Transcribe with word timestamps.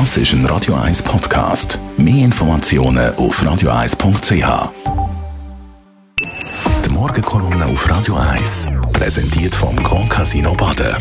Das 0.00 0.16
ist 0.16 0.32
ein 0.32 0.44
Radio 0.46 0.74
1 0.74 1.04
Podcast. 1.04 1.78
Mehr 1.96 2.24
Informationen 2.24 3.14
auf 3.14 3.40
radio1.ch. 3.40 4.72
Die 6.84 6.90
Morgenkolumne 6.90 7.66
auf 7.66 7.88
Radio 7.88 8.16
1 8.16 8.70
präsentiert 8.92 9.54
vom 9.54 9.76
Grand 9.76 10.10
Casino 10.10 10.52
Baden. 10.54 10.96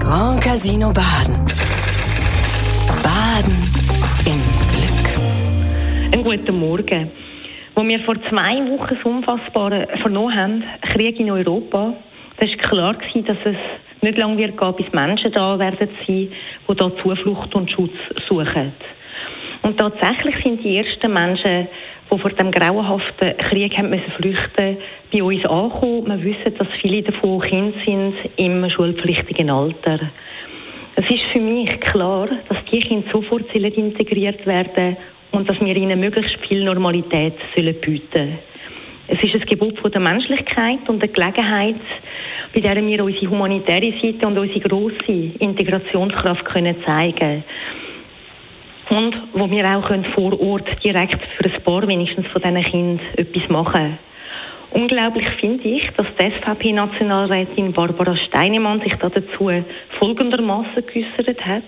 Grand 0.00 0.40
Casino 0.40 0.90
Baden. 0.90 1.36
Baden 3.02 3.58
im 4.24 4.40
Glück. 4.72 6.14
Einen 6.14 6.24
guten 6.24 6.58
Morgen. 6.58 7.10
Als 7.74 7.86
wir 7.86 8.00
vor 8.00 8.16
zwei 8.30 8.56
Wochen 8.70 8.94
das 8.94 9.04
Unfassbare 9.04 9.86
vernommen 10.00 10.34
haben, 10.34 10.64
Krieg 10.94 11.20
in 11.20 11.30
Europa, 11.30 11.92
da 12.38 12.46
war 12.46 12.56
klar, 12.56 12.94
dass 12.94 13.36
es 13.44 13.56
nicht 14.02 14.18
lange 14.18 14.38
wird 14.38 14.56
gehen, 14.56 14.74
bis 14.76 14.92
Menschen 14.92 15.32
da 15.32 15.58
werden 15.58 15.88
sein, 16.06 16.28
die 16.68 16.74
da 16.74 16.96
Zuflucht 16.96 17.54
und 17.54 17.70
Schutz 17.70 17.94
suchen. 18.28 18.72
Und 19.62 19.78
tatsächlich 19.78 20.36
sind 20.42 20.64
die 20.64 20.78
ersten 20.78 21.12
Menschen, 21.12 21.68
die 22.10 22.18
vor 22.18 22.30
dem 22.30 22.50
grauenhaften 22.50 23.36
Krieg 23.36 23.76
haben 23.76 23.90
müssen 23.90 24.10
flüchten, 24.16 24.78
bei 25.12 25.22
uns 25.22 25.44
angekommen. 25.44 26.22
Wir 26.22 26.34
wissen, 26.34 26.56
dass 26.58 26.68
viele 26.80 27.02
davon 27.02 27.40
Kinder 27.40 27.76
sind 27.84 28.14
im 28.36 28.68
schulpflichtigen 28.70 29.50
Alter. 29.50 30.00
Es 30.96 31.08
ist 31.08 31.24
für 31.32 31.40
mich 31.40 31.70
klar, 31.80 32.28
dass 32.48 32.58
die 32.70 32.80
Kinder 32.80 33.08
sofort 33.12 33.54
integriert 33.54 34.44
werden 34.46 34.96
und 35.32 35.48
dass 35.48 35.60
wir 35.60 35.76
ihnen 35.76 36.00
möglichst 36.00 36.36
viel 36.46 36.64
Normalität 36.64 37.34
bieten 37.54 38.08
sollen. 38.12 38.38
Es 39.12 39.22
ist 39.22 39.34
ein 39.34 39.46
Gebot 39.46 39.78
von 39.80 39.90
der 39.90 40.00
Menschlichkeit 40.00 40.88
und 40.88 41.00
der 41.00 41.08
Gelegenheit, 41.08 41.80
bei 42.52 42.60
der 42.60 42.84
wir 42.84 43.04
unsere 43.04 43.30
humanitäre 43.30 43.92
Seite 44.02 44.26
und 44.26 44.38
unsere 44.38 44.60
grosse 44.60 45.32
Integrationskraft 45.38 46.44
können 46.44 46.76
zeigen 46.84 47.44
und 48.90 49.14
wo 49.32 49.48
wir 49.50 49.64
auch 49.64 49.86
können 49.86 50.04
vor 50.14 50.38
Ort 50.40 50.68
direkt 50.84 51.20
für 51.36 51.44
ein 51.44 51.62
paar 51.62 51.86
wenigstens 51.86 52.26
von 52.28 52.42
diesen 52.42 52.62
Kindern 52.62 53.00
etwas 53.16 53.48
machen 53.48 53.98
Unglaublich 54.72 55.28
finde 55.40 55.68
ich, 55.68 55.84
dass 55.96 56.06
die 56.18 56.30
SVP-Nationalrätin 56.30 57.72
Barbara 57.72 58.16
Steinemann 58.16 58.80
sich 58.80 58.94
dazu 58.94 59.50
folgendermaßen 59.98 60.86
geäußert 60.86 61.44
hat. 61.44 61.64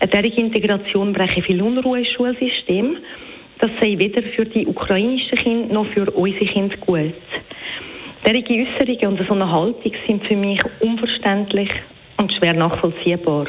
Eine 0.00 0.10
derartige 0.10 0.42
Integration 0.42 1.14
breche 1.14 1.40
viel 1.42 1.62
Unruhe 1.62 2.00
ins 2.00 2.12
Schulsystem. 2.12 2.98
Das 3.58 3.70
sei 3.80 3.96
weder 3.96 4.22
für 4.22 4.44
die 4.44 4.66
ukrainischen 4.66 5.38
Kinder 5.38 5.72
noch 5.72 5.86
für 5.86 6.10
unsere 6.10 6.44
Kinder 6.44 6.76
gut. 6.76 7.14
Derige 8.26 8.54
Äußerungen 8.54 9.06
und 9.06 9.28
so 9.28 9.34
eine 9.34 9.48
Haltung 9.48 9.92
sind 10.04 10.26
für 10.26 10.34
mich 10.34 10.60
unverständlich 10.80 11.70
und 12.16 12.32
schwer 12.32 12.54
nachvollziehbar. 12.54 13.46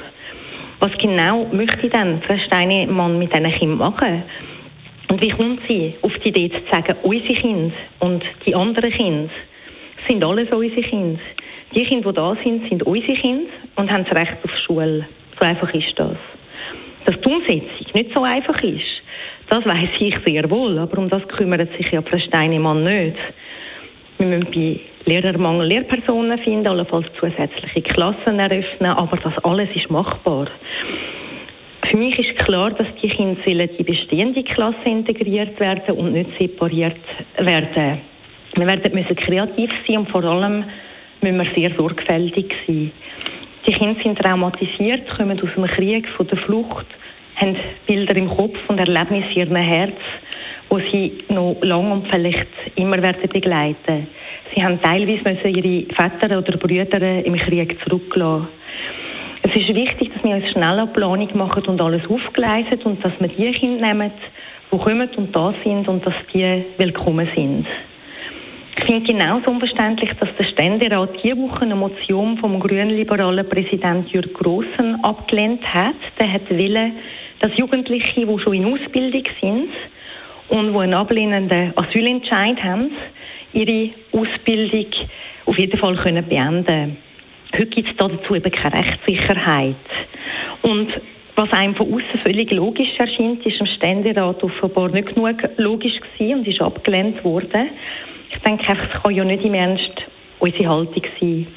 Was 0.80 0.92
genau 1.00 1.48
möchte 1.52 1.90
denn 1.90 2.22
Frau 2.22 2.38
Steinemann 2.46 3.18
mit 3.18 3.34
diesen 3.34 3.52
Kindern 3.54 3.80
machen? 3.80 4.22
Und 5.10 5.20
wie 5.20 5.30
kommt 5.30 5.62
sie 5.68 5.96
auf 6.04 6.14
die 6.24 6.30
Idee 6.30 6.52
zu 6.52 6.60
sagen, 6.72 6.96
unsere 7.02 7.34
Kinder 7.34 7.74
und 8.02 8.24
die 8.46 8.54
anderen 8.54 8.92
Kinder 8.92 9.30
sind 10.08 10.24
alles 10.24 10.52
unsere 10.52 10.82
Kinder? 10.84 11.20
Die 11.74 11.84
Kinder, 11.84 12.12
die 12.12 12.16
da 12.16 12.38
sind, 12.44 12.70
sind 12.70 12.84
unsere 12.84 13.14
Kinder 13.14 13.50
und 13.78 13.92
haben 13.92 14.06
das 14.08 14.16
Recht 14.16 14.38
auf 14.44 14.52
Schule. 14.68 15.08
So 15.40 15.48
einfach 15.48 15.74
ist 15.74 15.94
das. 15.96 16.18
Dass 17.06 17.20
die 17.20 17.28
Umsetzung 17.28 17.88
nicht 17.96 18.14
so 18.14 18.22
einfach 18.22 18.62
ist, 18.62 19.02
das 19.50 19.66
weiß 19.66 19.90
ich 20.00 20.16
sehr 20.24 20.48
wohl, 20.52 20.78
aber 20.78 21.00
um 21.00 21.10
das 21.10 21.28
kümmert 21.30 21.76
sich 21.78 21.90
ja 21.90 22.04
Frau 22.04 22.20
Steinemann 22.20 22.84
nicht. 22.84 23.18
Wir 24.18 24.26
müssen 24.26 24.52
bei 24.52 24.80
Lehrermangel 25.06 25.68
Lehrpersonen 25.68 26.40
finden, 26.40 26.68
allenfalls 26.68 27.06
zusätzliche 27.20 27.82
Klassen 27.84 28.40
eröffnen, 28.40 28.92
aber 28.92 29.18
das 29.18 29.38
alles 29.44 29.70
ist 29.76 29.92
machbar. 29.92 30.48
Für 31.86 31.98
mich 31.98 32.18
ist 32.18 32.38
klar, 32.40 32.72
dass 32.72 32.88
die 33.02 33.10
Kinder 33.10 33.46
in 33.46 33.70
die 33.78 33.84
bestehende 33.84 34.44
Klasse 34.44 34.84
integriert 34.86 35.60
werden 35.60 35.96
und 35.96 36.14
nicht 36.14 36.32
separiert 36.38 36.98
werden. 37.38 38.00
Wir 38.56 38.68
werden 38.68 38.94
müssen 38.94 39.16
kreativ 39.16 39.70
sein 39.88 40.00
und 40.00 40.10
vor 40.10 40.24
allem 40.24 40.66
müssen 41.22 41.38
wir 41.38 41.48
sehr 41.56 41.78
sorgfältig 41.78 42.54
sein. 42.66 42.92
Die 43.68 43.72
Kinder 43.72 44.02
sind 44.02 44.18
traumatisiert, 44.18 45.08
kommen 45.16 45.40
aus 45.40 45.54
dem 45.56 45.66
Krieg, 45.66 46.10
von 46.10 46.28
der 46.28 46.40
Flucht, 46.40 46.88
haben 47.36 47.56
Bilder 47.86 48.16
im 48.16 48.30
Kopf 48.30 48.58
und 48.68 48.80
Erlebnisse 48.80 49.30
in 49.30 49.38
ihrem 49.38 49.56
Herz 49.58 49.96
wo 50.70 50.80
sie 50.92 51.24
noch 51.30 51.58
lange 51.62 51.94
und 51.94 52.08
vielleicht 52.10 52.48
immer 52.76 53.02
werden 53.02 53.30
begleiten. 53.30 54.08
Sie 54.54 54.64
haben 54.64 54.82
teilweise 54.82 55.24
müssen 55.24 55.56
ihre 55.56 55.94
Väter 55.94 56.38
oder 56.38 56.58
Brüder 56.58 57.26
im 57.26 57.36
Krieg 57.38 57.78
zurücklassen. 57.84 58.48
Es 59.44 59.56
ist 59.56 59.74
wichtig, 59.74 60.12
dass 60.14 60.24
wir 60.24 60.36
uns 60.36 60.50
schnell 60.52 60.80
eine 60.80 60.88
Planung 60.88 61.30
machen 61.38 61.66
und 61.68 61.80
alles 61.80 62.02
aufgleisen 62.10 62.82
und 62.84 63.04
dass 63.04 63.14
wir 63.20 63.30
die 63.30 63.52
Kinder 63.52 63.88
nehmen, 63.88 64.12
die 64.72 64.78
kommen 64.78 65.10
und 65.16 65.36
da 65.36 65.54
sind 65.64 65.88
und 65.88 66.06
dass 66.06 66.16
die 66.34 66.64
willkommen 66.78 67.30
sind. 67.36 67.66
Ich 68.80 68.86
finde 68.86 69.08
genauso 69.08 69.50
unverständlich, 69.50 70.12
dass 70.20 70.30
der 70.38 70.44
Ständerat 70.44 71.10
diese 71.24 71.38
Woche 71.38 71.62
eine 71.62 71.76
Motion 71.76 72.38
vom 72.38 72.60
grünliberalen 72.60 73.48
Präsident 73.48 74.10
Jürg 74.12 74.34
Grossen 74.34 75.04
abgelehnt 75.04 75.64
hat. 75.74 75.96
Der 76.20 76.32
hat 76.32 76.50
wollen, 76.50 76.94
dass 77.40 77.58
Jugendliche, 77.58 78.26
die 78.26 78.40
schon 78.40 78.54
in 78.54 78.66
Ausbildung 78.66 79.24
sind, 79.42 79.70
und 80.50 80.74
die 80.74 80.80
einen 80.80 80.94
ablehnenden 80.94 81.74
Asylentscheid 81.78 82.64
haben, 82.64 82.92
ihre 83.54 83.90
Ausbildung 84.12 84.88
auf 85.46 85.58
jeden 85.58 85.78
Fall 85.78 85.96
können 85.96 86.28
beenden 86.28 86.98
Heute 87.54 87.68
gibt 87.68 87.90
es 87.90 87.96
dazu 87.98 88.36
eben 88.36 88.52
keine 88.52 88.76
Rechtssicherheit. 88.76 89.76
Und 90.62 90.90
was 91.36 91.52
einem 91.54 91.76
von 91.76 91.94
außen 91.94 92.20
völlig 92.24 92.52
logisch 92.52 92.90
erscheint, 92.98 93.46
ist 93.46 93.60
im 93.60 93.68
Ständerat 93.68 94.44
offenbar 94.44 94.90
nicht 94.90 95.14
genug 95.14 95.38
logisch 95.58 96.00
gewesen 96.00 96.40
und 96.40 96.48
ist 96.48 96.62
abgelehnt 96.62 97.24
worden. 97.24 97.70
Ich 98.32 98.38
denke, 98.40 98.66
es 98.68 99.02
kann 99.02 99.16
ja 99.16 99.24
nicht 99.24 99.46
im 99.46 99.54
Ernst 99.54 99.92
unsere 100.40 100.68
Haltung 100.68 101.04
sein. 101.20 101.48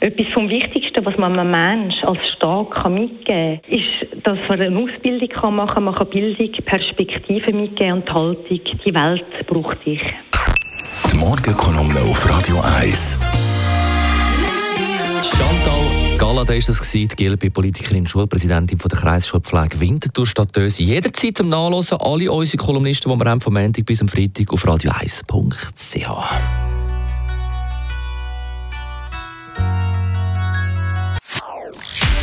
Etwas 0.00 0.26
vom 0.32 0.48
Wichtigsten, 0.48 1.04
was 1.04 1.16
man 1.16 1.38
einem 1.38 1.50
Menschen 1.50 2.08
als 2.08 2.18
Staat 2.36 2.90
mitgeben 2.90 3.60
kann, 3.62 3.78
ist, 3.78 4.11
dass 4.24 4.38
er 4.48 4.60
eine 4.60 4.78
Ausbildung 4.78 5.54
machen 5.54 5.74
kann, 5.74 5.84
man 5.84 5.94
kann 5.94 6.08
Bildung, 6.10 6.52
Perspektiven 6.64 7.60
mitgeben 7.60 7.94
und 7.94 8.08
die 8.08 8.12
Haltung, 8.12 8.60
die 8.86 8.94
Welt 8.94 9.46
braucht 9.46 9.84
dich. 9.84 10.00
Die 11.12 11.16
Morgenkolumne 11.16 12.00
auf 12.00 12.28
Radio 12.28 12.60
1. 12.60 13.20
Chantal 15.22 16.18
Galada 16.18 16.54
ist 16.54 16.68
das 16.68 16.90
die 16.90 17.06
GLP-Politikerin, 17.08 18.06
Schulpräsidentin 18.06 18.78
von 18.78 18.88
der 18.88 18.98
Kreisschulpflege 18.98 19.80
Winterthur 19.80 20.26
Stadt 20.26 20.56
Dösi. 20.56 20.84
Jederzeit 20.84 21.36
zum 21.36 21.48
Nachlesen 21.48 21.98
alle 22.00 22.30
unsere 22.30 22.62
Kolumnisten, 22.62 23.10
die 23.10 23.18
wir 23.18 23.30
haben 23.30 23.40
vom 23.40 23.54
Montag 23.54 23.86
bis 23.86 24.00
am 24.00 24.08
Freitag 24.08 24.52
auf 24.52 24.64
radio1.ch. 24.64 26.61